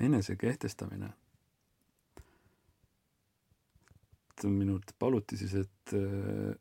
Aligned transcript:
enese 0.00 0.36
kehtestamine. 0.36 1.12
et 4.38 4.44
minult 4.54 4.92
paluti 5.02 5.36
siis, 5.36 5.54
et 5.58 5.94
äh, 5.98 6.54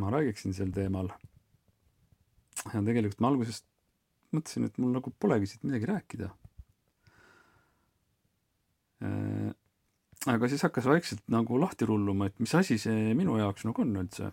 ma 0.00 0.10
räägiksin 0.10 0.54
sel 0.56 0.70
teemal. 0.72 1.10
ja 2.72 2.80
tegelikult 2.80 3.20
ma 3.20 3.28
alguses 3.28 3.60
mõtlesin, 4.32 4.64
et 4.64 4.78
mul 4.80 4.94
nagu 4.96 5.12
polegi 5.20 5.50
siit 5.50 5.66
midagi 5.68 5.90
rääkida 5.90 6.30
äh, 9.04 9.52
aga 10.30 10.48
siis 10.48 10.62
hakkas 10.64 10.88
vaikselt 10.88 11.22
nagu 11.32 11.58
lahti 11.60 11.86
rulluma, 11.88 12.28
et 12.28 12.40
mis 12.40 12.54
asi 12.54 12.78
see 12.80 13.12
minu 13.16 13.36
jaoks 13.38 13.66
nagu 13.68 13.84
on 13.84 13.96
üldse. 14.04 14.32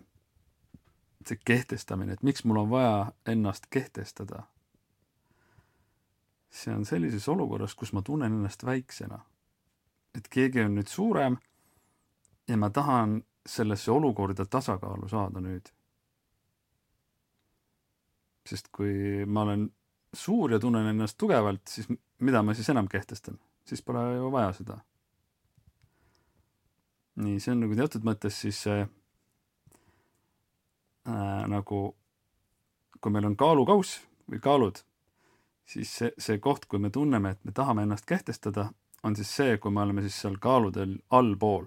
see 1.22 1.38
kehtestamine, 1.46 2.16
et 2.16 2.22
miks 2.26 2.42
mul 2.44 2.64
on 2.64 2.70
vaja 2.70 2.94
ennast 3.30 3.68
kehtestada. 3.70 4.42
See 6.52 6.74
on 6.74 6.84
sellises 6.84 7.28
olukorras, 7.32 7.74
kus 7.74 7.92
ma 7.96 8.02
tunnen 8.04 8.32
ennast 8.32 8.64
väiksena. 8.64 9.20
et 10.14 10.28
keegi 10.28 10.60
on 10.60 10.74
nüüd 10.76 10.88
suurem 10.88 11.38
ja 12.48 12.56
ma 12.56 12.68
tahan 12.70 13.22
sellesse 13.48 13.90
olukorda 13.90 14.44
tasakaalu 14.44 15.08
saada 15.08 15.40
nüüd. 15.40 15.72
sest 18.46 18.68
kui 18.72 19.24
ma 19.26 19.42
olen 19.42 19.70
suur 20.12 20.52
ja 20.52 20.58
tunnen 20.58 20.86
ennast 20.86 21.18
tugevalt, 21.18 21.68
siis 21.68 21.88
mida 22.20 22.42
ma 22.42 22.54
siis 22.54 22.68
enam 22.68 22.88
kehtestan, 22.88 23.38
siis 23.64 23.82
pole 23.82 24.02
ju 24.16 24.32
vaja 24.32 24.52
seda 24.52 24.82
nii, 27.20 27.40
see 27.40 27.52
on 27.52 27.62
nagu 27.64 27.76
teatud 27.76 28.06
mõttes 28.06 28.38
siis 28.44 28.62
äh, 28.70 28.86
nagu, 31.52 31.82
kui 33.00 33.12
meil 33.12 33.28
on 33.28 33.36
kaalukauss 33.38 34.00
või 34.30 34.40
kaalud, 34.42 34.80
siis 35.66 35.92
see, 35.98 36.10
see 36.18 36.38
koht, 36.38 36.66
kui 36.66 36.78
me 36.78 36.90
tunneme, 36.90 37.30
et 37.30 37.44
me 37.44 37.52
tahame 37.52 37.86
ennast 37.86 38.06
kehtestada, 38.06 38.70
on 39.02 39.16
siis 39.16 39.30
see, 39.36 39.56
kui 39.58 39.70
me 39.70 39.82
oleme 39.82 40.02
siis 40.02 40.18
seal 40.24 40.38
kaaludel 40.42 40.98
allpool. 41.10 41.66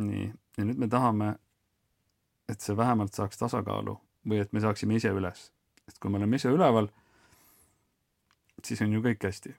nii, 0.00 0.30
ja 0.56 0.64
nüüd 0.64 0.78
me 0.80 0.88
tahame, 0.88 1.34
et 2.48 2.60
see 2.60 2.76
vähemalt 2.76 3.14
saaks 3.14 3.38
tasakaalu 3.38 3.98
või 4.28 4.40
et 4.40 4.52
me 4.52 4.60
saaksime 4.60 4.96
ise 4.96 5.10
üles. 5.12 5.50
et 5.88 5.98
kui 5.98 6.10
me 6.10 6.16
oleme 6.16 6.36
ise 6.36 6.48
üleval, 6.48 6.88
siis 8.64 8.80
on 8.82 8.92
ju 8.92 9.02
kõik 9.02 9.26
hästi 9.26 9.54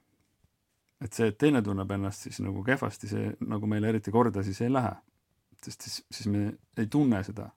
et 1.01 1.17
see, 1.17 1.31
et 1.31 1.37
teine 1.41 1.61
tunneb 1.65 1.91
ennast 1.95 2.27
siis 2.27 2.39
nagu 2.45 2.63
kehvasti, 2.65 3.09
see 3.09 3.31
nagu 3.49 3.69
meile 3.69 3.89
eriti 3.89 4.13
korda 4.13 4.43
siis 4.45 4.61
ei 4.61 4.71
lähe. 4.71 4.93
sest 5.61 5.81
siis, 5.81 6.05
siis 6.11 6.27
me 6.27 6.53
ei 6.77 6.87
tunne 6.87 7.23
seda. 7.23 7.49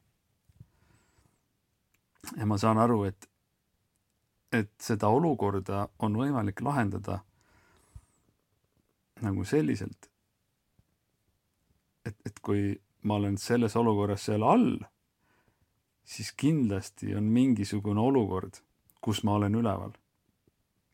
ja 2.37 2.47
ma 2.47 2.59
saan 2.59 2.79
aru, 2.79 3.05
et, 3.05 3.29
et 4.55 4.71
seda 4.83 5.11
olukorda 5.11 5.89
on 5.99 6.17
võimalik 6.19 6.61
lahendada 6.65 7.21
nagu 9.25 9.45
selliselt, 9.47 10.09
et, 12.05 12.17
et 12.27 12.41
kui 12.45 12.75
ma 13.03 13.19
olen 13.21 13.37
selles 13.41 13.77
olukorras 13.77 14.27
seal 14.29 14.43
all, 14.43 14.79
siis 16.05 16.33
kindlasti 16.37 17.15
on 17.17 17.29
mingisugune 17.33 18.01
olukord, 18.01 18.61
kus 19.01 19.23
ma 19.25 19.39
olen 19.39 19.55
üleval. 19.61 19.93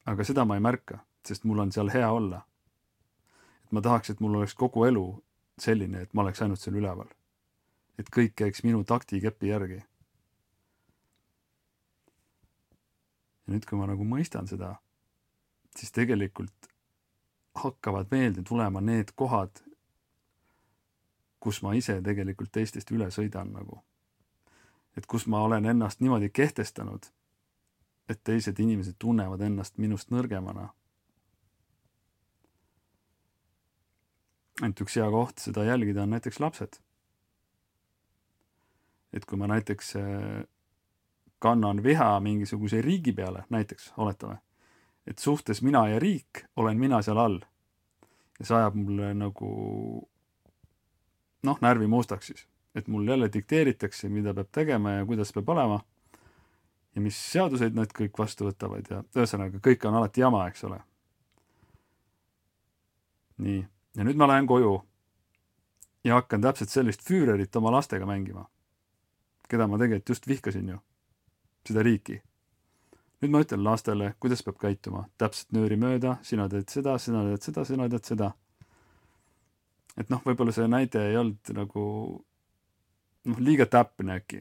aga 0.06 0.24
seda 0.24 0.44
ma 0.44 0.56
ei 0.58 0.62
märka 0.64 1.00
sest 1.26 1.44
mul 1.44 1.58
on 1.58 1.72
seal 1.72 1.90
hea 1.92 2.12
olla. 2.12 2.46
et 3.64 3.72
ma 3.72 3.80
tahaks, 3.80 4.10
et 4.10 4.20
mul 4.20 4.34
oleks 4.34 4.54
kogu 4.54 4.84
elu 4.84 5.04
selline, 5.60 6.02
et 6.02 6.14
ma 6.14 6.22
oleks 6.22 6.42
ainult 6.42 6.60
seal 6.60 6.76
üleval. 6.80 7.08
et 7.98 8.10
kõik 8.16 8.34
käiks 8.36 8.64
minu 8.64 8.84
taktikepi 8.84 9.52
järgi. 9.52 9.82
Ja 13.50 13.56
nüüd, 13.56 13.66
kui 13.66 13.78
ma 13.78 13.88
nagu 13.90 14.04
mõistan 14.06 14.46
seda, 14.46 14.76
siis 15.74 15.90
tegelikult 15.90 16.68
hakkavad 17.58 18.06
meelde 18.14 18.44
tulema 18.46 18.80
need 18.80 19.10
kohad, 19.18 19.58
kus 21.42 21.58
ma 21.66 21.74
ise 21.74 21.96
tegelikult 22.04 22.52
teistest 22.54 22.90
üle 22.94 23.10
sõidan 23.10 23.50
nagu. 23.52 23.82
et 24.96 25.06
kus 25.06 25.26
ma 25.26 25.42
olen 25.42 25.66
ennast 25.66 26.00
niimoodi 26.00 26.30
kehtestanud, 26.30 27.06
et 28.08 28.20
teised 28.24 28.58
inimesed 28.58 28.94
tunnevad 28.98 29.40
ennast 29.40 29.78
minust 29.78 30.10
nõrgemana 30.10 30.68
et 34.68 34.80
üks 34.84 34.96
hea 34.98 35.08
koht 35.10 35.40
seda 35.40 35.64
jälgida 35.64 36.02
on 36.04 36.10
näiteks 36.10 36.40
lapsed. 36.40 36.80
et 39.12 39.24
kui 39.26 39.38
ma 39.38 39.48
näiteks 39.50 39.96
äh, 39.96 40.44
kannan 41.40 41.82
viha 41.82 42.20
mingisuguse 42.20 42.82
riigi 42.82 43.12
peale, 43.16 43.44
näiteks 43.50 43.92
oletame, 43.96 44.38
et 45.06 45.18
suhtes 45.18 45.62
mina 45.62 45.86
ja 45.88 45.98
riik 45.98 46.44
olen 46.56 46.78
mina 46.78 47.02
seal 47.02 47.18
all. 47.18 47.40
Ja 48.40 48.46
see 48.46 48.56
ajab 48.56 48.76
mulle 48.76 49.14
nagu 49.14 49.48
noh, 51.42 51.58
närvi 51.60 51.88
mustaks 51.88 52.30
siis, 52.30 52.44
et 52.74 52.88
mul 52.88 53.08
jälle 53.08 53.28
dikteeritakse, 53.32 54.08
mida 54.08 54.34
peab 54.34 54.52
tegema 54.52 54.98
ja 54.98 55.06
kuidas 55.06 55.32
peab 55.32 55.48
olema 55.48 55.80
ja 56.94 57.00
mis 57.00 57.18
seaduseid 57.32 57.76
nad 57.76 57.92
kõik 57.96 58.18
vastu 58.18 58.48
võtavad 58.48 58.88
ja 58.90 59.02
ühesõnaga, 59.16 59.60
kõik 59.62 59.84
on 59.88 59.98
alati 60.00 60.24
jama, 60.24 60.46
eks 60.50 60.64
ole. 60.68 60.80
nii. 63.40 63.60
Ja 63.96 64.04
nüüd 64.06 64.18
ma 64.20 64.28
lähen 64.30 64.46
koju 64.46 64.76
ja 66.04 66.20
hakkan 66.20 66.42
täpselt 66.44 66.70
sellist 66.70 67.02
Füürerit 67.06 67.56
oma 67.56 67.72
lastega 67.74 68.06
mängima, 68.06 68.44
keda 69.48 69.66
ma 69.66 69.78
tegelikult 69.80 70.14
just 70.14 70.28
vihkasin 70.28 70.68
ju, 70.68 70.78
seda 71.66 71.84
riiki. 71.84 72.20
nüüd 73.20 73.32
ma 73.34 73.42
ütlen 73.44 73.64
lastele, 73.64 74.14
kuidas 74.20 74.42
peab 74.42 74.56
käituma, 74.60 75.04
täpselt 75.20 75.52
nööri 75.52 75.76
mööda, 75.76 76.16
sina 76.24 76.48
teed 76.48 76.70
seda, 76.72 76.96
sina 76.98 77.20
teed 77.26 77.44
seda, 77.44 77.64
sina 77.68 77.88
teed 77.88 78.04
seda. 78.04 78.32
et 79.96 80.10
noh, 80.10 80.22
võib-olla 80.24 80.52
see 80.56 80.68
näide 80.68 81.04
ei 81.10 81.16
olnud 81.20 81.52
nagu 81.56 81.84
noh, 83.24 83.38
liiga 83.38 83.66
täpne 83.66 84.16
äkki. 84.20 84.40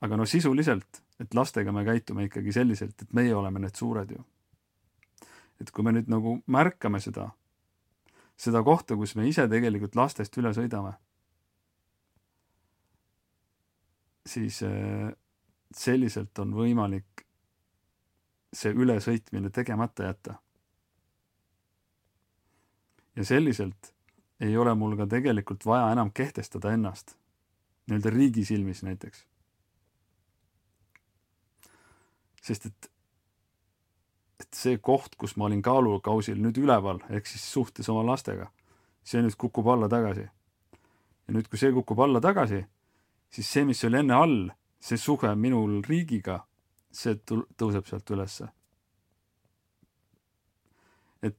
aga 0.00 0.16
no 0.16 0.26
sisuliselt, 0.26 1.02
et 1.20 1.34
lastega 1.34 1.72
me 1.72 1.84
käitume 1.84 2.28
ikkagi 2.28 2.52
selliselt, 2.52 3.02
et 3.02 3.12
meie 3.12 3.34
oleme 3.34 3.60
need 3.60 3.76
suured 3.76 4.10
ju. 4.10 4.24
et 5.60 5.70
kui 5.70 5.84
me 5.84 5.92
nüüd 5.92 6.08
nagu 6.08 6.38
märkame 6.46 7.00
seda 7.00 7.30
seda 8.36 8.62
kohta, 8.66 8.96
kus 8.98 9.14
me 9.16 9.26
ise 9.28 9.46
tegelikult 9.50 9.96
lastest 9.98 10.34
üle 10.40 10.50
sõidame, 10.56 10.94
siis 14.26 14.60
äh, 14.66 15.12
selliselt 15.78 16.38
on 16.38 16.54
võimalik 16.54 17.24
see 18.54 18.72
ülesõitmine 18.72 19.50
tegemata 19.50 20.04
jätta. 20.10 20.34
ja 23.16 23.24
selliselt 23.24 23.94
ei 24.40 24.56
ole 24.56 24.74
mul 24.74 24.96
ka 24.96 25.06
tegelikult 25.06 25.66
vaja 25.66 25.92
enam 25.92 26.10
kehtestada 26.10 26.72
ennast 26.74 27.16
nii-öelda 27.86 28.10
riigi 28.10 28.44
silmis 28.44 28.82
näiteks. 28.82 29.26
sest 32.42 32.66
et 32.66 32.90
et 34.40 34.54
see 34.58 34.78
koht, 34.78 35.14
kus 35.16 35.36
ma 35.36 35.46
olin 35.46 35.62
kaalukausil 35.62 36.40
nüüd 36.42 36.58
üleval, 36.60 36.98
ehk 37.08 37.26
siis 37.26 37.44
suhtes 37.52 37.88
oma 37.88 38.02
lastega, 38.06 38.50
see 39.06 39.22
nüüd 39.22 39.36
kukub 39.38 39.68
alla 39.68 39.88
tagasi. 39.88 40.26
ja 41.26 41.34
nüüd, 41.34 41.48
kui 41.48 41.58
see 41.58 41.72
kukub 41.72 42.00
alla 42.00 42.20
tagasi, 42.20 42.64
siis 43.30 43.52
see, 43.52 43.64
mis 43.64 43.84
oli 43.84 44.02
enne 44.02 44.14
all, 44.14 44.50
see 44.84 45.00
suhe 45.00 45.30
minul 45.40 45.78
riigiga, 45.88 46.42
see 46.92 47.16
tõuseb 47.24 47.88
sealt 47.88 48.10
ülesse. 48.10 48.48
et, 51.22 51.36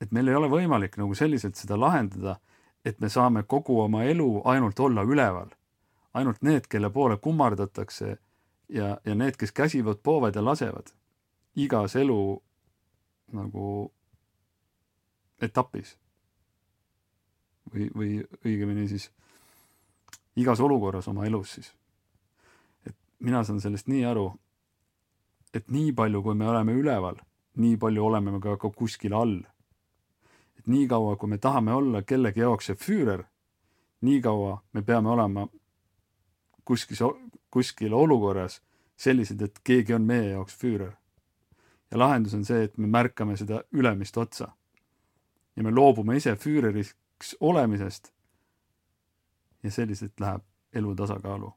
et 0.00 0.12
meil 0.12 0.28
ei 0.28 0.38
ole 0.38 0.48
võimalik 0.48 0.96
nagu 0.96 1.14
selliselt 1.14 1.60
seda 1.60 1.76
lahendada, 1.76 2.38
et 2.84 3.00
me 3.00 3.08
saame 3.12 3.42
kogu 3.42 3.80
oma 3.80 4.04
elu 4.04 4.42
ainult 4.44 4.80
olla 4.80 5.04
üleval. 5.04 5.50
ainult 6.14 6.42
need, 6.42 6.66
kelle 6.66 6.90
poole 6.90 7.16
kummardatakse 7.16 8.16
ja, 8.68 8.98
ja 9.04 9.14
need, 9.14 9.36
kes 9.36 9.52
käsivad, 9.52 10.00
poovad 10.02 10.34
ja 10.34 10.44
lasevad 10.44 10.94
igas 11.58 11.96
elu 11.96 12.42
nagu 13.32 13.92
etapis. 15.42 15.96
või, 17.68 17.90
või 17.94 18.12
õigemini 18.44 18.86
siis 18.88 19.10
igas 20.40 20.60
olukorras 20.60 21.08
oma 21.08 21.26
elus 21.26 21.52
siis. 21.58 21.74
Mina 23.18 23.44
saan 23.44 23.60
sellest 23.60 23.88
nii 23.88 24.04
aru, 24.04 24.32
et 25.54 25.70
nii 25.70 25.92
palju, 25.92 26.22
kui 26.22 26.34
me 26.34 26.48
oleme 26.48 26.72
üleval, 26.72 27.16
nii 27.56 27.76
palju 27.76 28.04
oleme 28.04 28.30
me 28.30 28.40
ka, 28.40 28.56
ka 28.56 28.70
kuskil 28.70 29.14
all. 29.14 29.40
et 30.58 30.66
niikaua, 30.66 31.16
kui 31.16 31.28
me 31.28 31.38
tahame 31.38 31.72
olla 31.72 32.02
kellegi 32.02 32.40
jaoks 32.40 32.66
see 32.66 32.74
füürer, 32.74 33.24
niikaua 34.00 34.62
me 34.72 34.82
peame 34.82 35.08
olema 35.08 35.48
kuskil, 36.64 37.12
kuskil 37.50 37.94
olukorras 37.94 38.60
sellised, 38.96 39.42
et 39.42 39.60
keegi 39.64 39.94
on 39.94 40.02
meie 40.02 40.30
jaoks 40.30 40.56
füürer 40.58 40.96
ja 41.90 41.98
lahendus 41.98 42.34
on 42.34 42.44
see, 42.44 42.64
et 42.64 42.78
me 42.78 42.86
märkame 42.86 43.36
seda 43.36 43.62
ülemist 43.72 44.16
otsa. 44.16 44.52
ja 45.56 45.62
me 45.62 45.70
loobume 45.70 46.16
ise 46.16 46.36
füüreriks 46.36 47.36
olemisest. 47.40 48.12
ja 49.62 49.70
selliselt 49.70 50.20
läheb 50.20 50.42
elu 50.72 50.94
tasakaalu. 50.94 51.52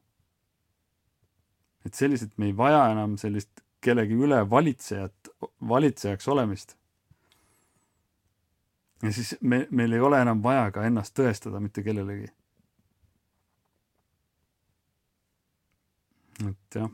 Et 1.86 1.94
selliselt 1.94 2.36
me 2.38 2.50
ei 2.50 2.56
vaja 2.56 2.84
enam 2.92 3.16
sellist 3.20 3.62
kellegi 3.82 4.14
üle 4.14 4.38
valitsejat 4.50 5.32
valitsejaks 5.68 6.28
olemist. 6.28 6.76
ja 9.02 9.12
siis 9.12 9.34
me, 9.40 9.66
meil 9.70 9.92
ei 9.92 10.00
ole 10.00 10.20
enam 10.22 10.42
vaja 10.42 10.70
ka 10.70 10.84
ennast 10.86 11.16
tõestada 11.18 11.60
mitte 11.60 11.82
kellelegi. 11.82 12.30
et 16.42 16.74
jah, 16.74 16.90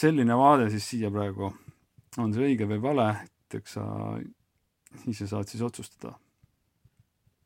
selline 0.00 0.36
vaade 0.36 0.70
siis 0.70 0.88
siia 0.92 1.10
praegu, 1.10 1.52
on 2.18 2.32
see 2.34 2.48
õige 2.50 2.68
või 2.68 2.80
vale, 2.82 3.10
et 3.24 3.60
eks 3.60 3.76
sa 3.78 3.84
ise 5.08 5.28
saad 5.28 5.48
siis 5.48 5.62
otsustada 5.64 6.16